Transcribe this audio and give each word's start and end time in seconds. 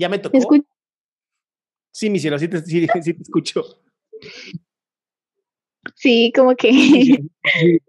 ¿Ya 0.00 0.08
me 0.08 0.18
tocó? 0.18 0.38
Sí, 1.92 2.08
mi 2.08 2.18
cielo, 2.18 2.38
sí 2.38 2.48
te, 2.48 2.62
sí, 2.62 2.86
sí 3.02 3.12
te 3.14 3.22
escucho. 3.22 3.62
Sí, 5.94 6.32
como 6.34 6.56
que. 6.56 6.70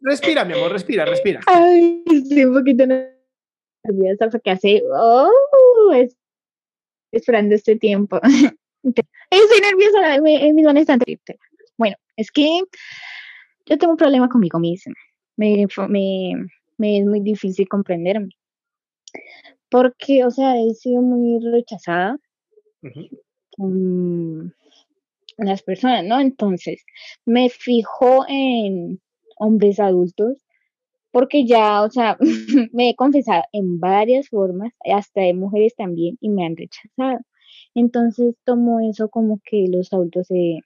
Respira, 0.00 0.44
mi 0.44 0.52
amor, 0.52 0.72
respira, 0.72 1.06
respira. 1.06 1.40
Ay, 1.46 2.04
estoy 2.06 2.44
un 2.44 2.54
poquito 2.54 2.84
nerviosa 2.86 4.28
porque 4.30 4.50
hace. 4.50 4.82
Oh, 4.94 5.30
esperando 7.10 7.54
este 7.54 7.76
tiempo. 7.76 8.20
Estoy 8.82 9.60
nerviosa, 9.60 10.16
en 10.16 10.54
mi 10.54 10.84
tan 10.84 10.98
triste. 10.98 11.38
Bueno, 11.76 11.96
es 12.16 12.30
que 12.30 12.60
yo 13.66 13.78
tengo 13.78 13.92
un 13.92 13.96
problema 13.96 14.28
conmigo 14.28 14.58
misma. 14.58 14.94
Me, 15.36 15.66
me, 15.88 16.48
me 16.78 16.98
es 16.98 17.06
muy 17.06 17.20
difícil 17.20 17.68
comprenderme. 17.68 18.30
Porque, 19.70 20.24
o 20.24 20.30
sea, 20.30 20.56
he 20.58 20.74
sido 20.74 21.02
muy 21.02 21.38
rechazada 21.44 22.16
con 23.56 24.54
las 25.36 25.62
personas, 25.62 26.04
¿no? 26.04 26.20
Entonces, 26.20 26.84
me 27.26 27.50
fijo 27.50 28.24
en 28.28 29.00
hombres 29.36 29.78
adultos 29.80 30.38
porque 31.10 31.46
ya, 31.46 31.82
o 31.82 31.90
sea, 31.90 32.16
me 32.72 32.90
he 32.90 32.96
confesado 32.96 33.42
en 33.52 33.80
varias 33.80 34.28
formas, 34.28 34.72
hasta 34.84 35.22
de 35.22 35.34
mujeres 35.34 35.74
también, 35.74 36.16
y 36.20 36.28
me 36.28 36.44
han 36.46 36.56
rechazado. 36.56 37.18
Entonces 37.74 38.36
tomo 38.44 38.80
eso 38.80 39.08
como 39.08 39.40
que 39.44 39.66
los 39.68 39.92
adultos 39.92 40.26
se... 40.28 40.60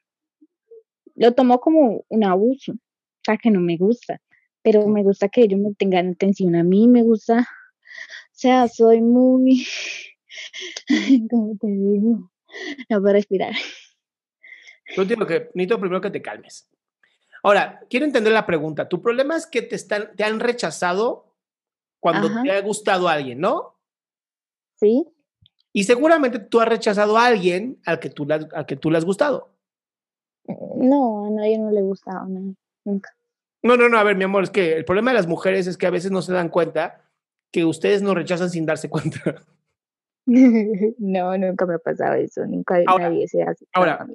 Lo 1.14 1.32
tomo 1.34 1.60
como 1.60 2.04
un 2.08 2.24
abuso, 2.24 2.72
o 2.72 2.76
sea, 3.24 3.36
que 3.36 3.50
no 3.50 3.60
me 3.60 3.76
gusta, 3.76 4.20
pero 4.62 4.86
me 4.86 5.02
gusta 5.02 5.28
que 5.28 5.42
ellos 5.42 5.60
me 5.60 5.74
tengan 5.74 6.10
atención 6.10 6.54
a 6.56 6.62
mí, 6.62 6.88
me 6.88 7.02
gusta, 7.02 7.40
o 7.40 8.34
sea, 8.34 8.68
soy 8.68 9.00
muy, 9.02 9.66
¿cómo 11.30 11.56
te 11.60 11.66
digo? 11.66 12.30
No 12.88 13.00
puedo 13.00 13.12
respirar. 13.12 13.54
Yo 14.94 15.04
digo 15.04 15.26
que 15.26 15.50
necesito 15.54 15.80
primero 15.80 16.00
que 16.00 16.10
te 16.10 16.22
calmes. 16.22 16.68
Ahora, 17.42 17.80
quiero 17.88 18.06
entender 18.06 18.32
la 18.32 18.46
pregunta. 18.46 18.88
Tu 18.88 19.02
problema 19.02 19.36
es 19.36 19.46
que 19.46 19.62
te, 19.62 19.74
están, 19.74 20.14
te 20.14 20.22
han 20.22 20.38
rechazado 20.38 21.34
cuando 21.98 22.30
te 22.42 22.52
ha 22.52 22.60
gustado 22.60 23.08
alguien, 23.08 23.40
¿no? 23.40 23.78
Sí. 24.76 25.06
Y 25.72 25.84
seguramente 25.84 26.38
tú 26.38 26.60
has 26.60 26.68
rechazado 26.68 27.16
a 27.16 27.26
alguien 27.26 27.80
al 27.86 27.98
que 27.98 28.10
tú, 28.10 28.26
le, 28.26 28.34
al 28.34 28.66
que 28.66 28.76
tú 28.76 28.90
le 28.90 28.98
has 28.98 29.04
gustado. 29.04 29.54
No, 30.76 31.26
a 31.26 31.30
nadie 31.30 31.58
no 31.58 31.70
le 31.70 31.80
ha 31.80 31.84
gustado, 31.84 32.26
nunca. 32.84 33.16
No, 33.62 33.76
no, 33.76 33.88
no, 33.88 33.98
a 33.98 34.02
ver, 34.02 34.16
mi 34.16 34.24
amor, 34.24 34.44
es 34.44 34.50
que 34.50 34.74
el 34.74 34.84
problema 34.84 35.12
de 35.12 35.18
las 35.18 35.26
mujeres 35.26 35.66
es 35.66 35.76
que 35.76 35.86
a 35.86 35.90
veces 35.90 36.10
no 36.10 36.20
se 36.22 36.32
dan 36.32 36.48
cuenta 36.48 37.08
que 37.52 37.64
ustedes 37.64 38.02
nos 38.02 38.14
rechazan 38.14 38.50
sin 38.50 38.66
darse 38.66 38.88
cuenta. 38.88 39.44
no, 40.26 41.38
nunca 41.38 41.66
me 41.66 41.74
ha 41.74 41.78
pasado 41.78 42.14
eso, 42.14 42.44
nunca 42.46 42.80
nadie 42.82 43.28
se 43.28 43.42
hace. 43.42 43.66
Ahora, 43.72 44.06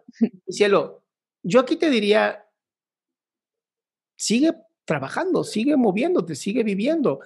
cielo, 0.50 1.04
yo 1.44 1.60
aquí 1.60 1.78
te 1.78 1.90
diría, 1.90 2.46
sigue 4.18 4.54
trabajando, 4.86 5.44
sigue 5.44 5.78
moviéndote, 5.78 6.36
sigue 6.36 6.64
viviendo. 6.64 7.20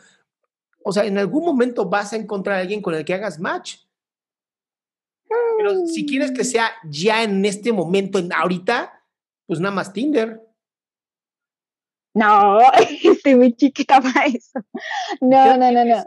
O 0.84 0.92
sea, 0.92 1.06
en 1.06 1.18
algún 1.18 1.46
momento 1.46 1.88
vas 1.88 2.14
a 2.14 2.18
encontrar 2.18 2.58
a 2.58 2.62
alguien 2.62 2.82
con 2.82 2.94
el 2.94 3.06
que 3.06 3.14
hagas 3.14 3.40
match. 3.40 3.78
Pero 5.58 5.86
si 5.86 6.06
quieres 6.06 6.32
que 6.32 6.44
sea 6.44 6.72
ya 6.90 7.24
en 7.24 7.46
este 7.46 7.72
momento, 7.72 8.20
en 8.20 8.34
ahorita, 8.34 9.06
pues 9.46 9.60
nada 9.60 9.74
más 9.74 9.94
Tinder. 9.94 10.42
No, 12.14 12.60
estoy 13.04 13.36
muy 13.36 13.54
chiquita 13.54 14.02
para 14.02 14.26
eso. 14.26 14.60
No, 15.22 15.58
no, 15.58 15.72
no, 15.72 15.86
no. 15.86 16.06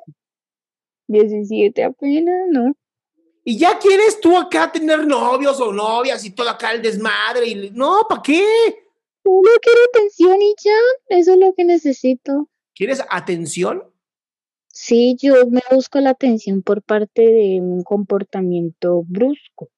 17 1.08 1.84
apenas, 1.84 2.46
¿no? 2.50 2.74
Y 3.44 3.58
ya 3.58 3.78
quieres 3.78 4.20
tú 4.20 4.36
acá 4.36 4.72
tener 4.72 5.06
novios 5.06 5.60
o 5.60 5.72
novias 5.72 6.24
y 6.24 6.30
todo 6.30 6.48
acá 6.48 6.72
el 6.72 6.80
desmadre. 6.80 7.46
Y... 7.46 7.70
No, 7.70 8.06
¿para 8.08 8.22
qué? 8.22 8.44
Solo 9.22 9.50
quiero 9.60 9.80
atención 9.88 10.40
y 10.40 10.54
ya, 10.62 11.18
eso 11.18 11.32
es 11.32 11.38
lo 11.38 11.54
que 11.54 11.64
necesito. 11.64 12.48
¿Quieres 12.74 13.02
atención? 13.10 13.84
Sí, 14.68 15.16
yo 15.20 15.46
me 15.46 15.62
busco 15.70 16.00
la 16.00 16.10
atención 16.10 16.62
por 16.62 16.82
parte 16.82 17.22
de 17.22 17.60
un 17.60 17.82
comportamiento 17.82 19.02
brusco. 19.06 19.68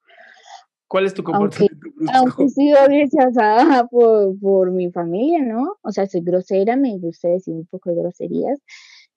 ¿Cuál 0.88 1.06
es 1.06 1.14
tu 1.14 1.24
comportamiento 1.24 1.76
brusco? 1.94 2.12
Aunque 2.14 2.44
he 2.44 2.48
sido 2.48 2.78
rechazada 2.86 3.86
por, 3.90 4.38
por 4.38 4.70
mi 4.70 4.90
familia, 4.92 5.42
¿no? 5.42 5.76
O 5.82 5.90
sea, 5.90 6.06
soy 6.06 6.20
grosera, 6.20 6.76
me 6.76 6.96
gusta 6.98 7.28
decir 7.28 7.54
un 7.54 7.66
poco 7.66 7.90
de 7.90 7.96
groserías. 7.96 8.60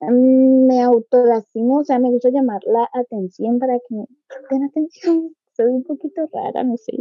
Mm, 0.00 0.66
me 0.66 0.82
autolastimo, 0.82 1.78
o 1.78 1.84
sea, 1.84 1.98
me 1.98 2.10
gusta 2.10 2.30
llamar 2.30 2.60
la 2.64 2.88
atención 2.92 3.58
para 3.58 3.74
que 3.78 3.94
me 3.94 4.06
den 4.50 4.64
atención. 4.64 5.36
Soy 5.52 5.66
un 5.66 5.84
poquito 5.84 6.22
rara, 6.32 6.64
no 6.64 6.76
sé. 6.78 6.92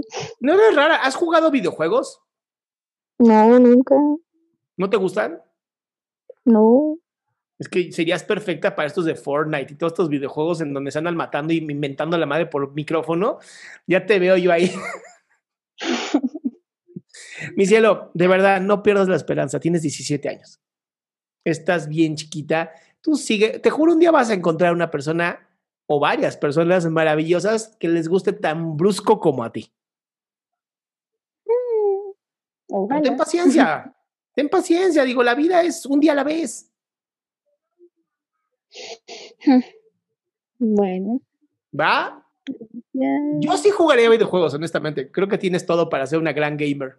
No 0.42 0.54
eres 0.54 0.76
rara. 0.76 0.98
¿Has 0.98 1.16
jugado 1.16 1.50
videojuegos? 1.50 2.20
No, 3.18 3.58
nunca. 3.58 3.96
¿No 4.76 4.90
te 4.90 4.98
gustan? 4.98 5.42
No. 6.44 6.98
Es 7.60 7.68
que 7.68 7.92
serías 7.92 8.24
perfecta 8.24 8.74
para 8.74 8.88
estos 8.88 9.04
de 9.04 9.16
Fortnite 9.16 9.74
y 9.74 9.76
todos 9.76 9.92
estos 9.92 10.08
videojuegos 10.08 10.62
en 10.62 10.74
donde 10.74 10.92
se 10.92 10.98
andan 10.98 11.18
matando 11.18 11.52
y 11.52 11.58
inventando 11.58 12.16
a 12.16 12.20
la 12.20 12.26
madre 12.26 12.46
por 12.46 12.74
micrófono. 12.74 13.40
Ya 13.86 14.06
te 14.06 14.18
veo 14.18 14.38
yo 14.38 14.54
ahí. 14.54 14.72
Mi 17.56 17.66
cielo, 17.66 18.12
de 18.14 18.28
verdad, 18.30 18.62
no 18.62 18.82
pierdas 18.82 19.10
la 19.10 19.18
esperanza. 19.18 19.60
Tienes 19.60 19.82
17 19.82 20.30
años. 20.30 20.62
Estás 21.44 21.90
bien 21.90 22.16
chiquita. 22.16 22.72
Tú 23.02 23.16
sigue. 23.16 23.60
Te 23.60 23.70
juro, 23.70 23.92
un 23.92 24.00
día 24.00 24.12
vas 24.12 24.30
a 24.30 24.34
encontrar 24.34 24.74
una 24.74 24.90
persona 24.90 25.50
o 25.86 26.00
varias 26.00 26.38
personas 26.38 26.86
maravillosas 26.86 27.76
que 27.78 27.90
les 27.90 28.08
guste 28.08 28.32
tan 28.32 28.78
brusco 28.78 29.20
como 29.20 29.44
a 29.44 29.52
ti. 29.52 29.74
Mm, 32.68 33.02
ten 33.04 33.18
paciencia. 33.18 33.94
Ten 34.36 34.48
paciencia. 34.48 35.04
Digo, 35.04 35.24
la 35.24 35.36
vida 35.36 35.62
es 35.64 35.86
un 35.86 36.00
día 36.00 36.14
a 36.14 36.16
la 36.16 36.24
vez. 36.24 36.69
Bueno. 40.62 41.22
¿Va? 41.78 42.26
Yo 43.40 43.58
sí 43.58 43.70
jugaría 43.70 44.10
videojuegos, 44.10 44.54
honestamente. 44.54 45.10
Creo 45.10 45.30
que 45.30 45.38
tienes 45.38 45.66
todo 45.66 45.88
para 45.88 46.06
ser 46.06 46.20
una 46.20 46.34
gran 46.34 46.58
gamer. 46.58 46.98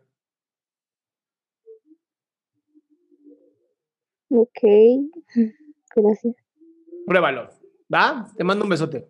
Ok. 4.30 4.60
Gracias. 5.94 6.36
Pruébalo. 7.06 7.50
¿Va? 7.92 8.26
Te 8.36 8.44
mando 8.44 8.64
un 8.64 8.70
besote. 8.70 9.06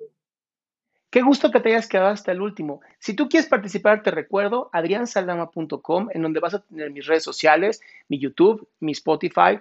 Qué 1.11 1.23
gusto 1.23 1.51
que 1.51 1.61
te 1.61 1.71
hayas 1.71 1.89
quedado 1.89 2.11
hasta 2.11 2.33
el 2.33 2.41
último. 2.41 2.81
Si 3.01 3.15
tú 3.15 3.29
quieres 3.29 3.49
participar, 3.49 4.03
te 4.03 4.13
recuerdo 4.13 4.71
adriansaldama.com, 4.73 6.09
en 6.13 6.23
donde 6.23 6.41
vas 6.41 6.55
a 6.55 6.63
tener 6.63 6.91
mis 6.91 7.07
redes 7.07 7.25
sociales, 7.25 7.81
mi 8.09 8.19
YouTube, 8.21 8.69
mi 8.79 8.93
Spotify, 8.93 9.61